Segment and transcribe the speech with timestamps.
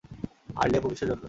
[0.55, 1.19] আর লেবু কীসের জন্য?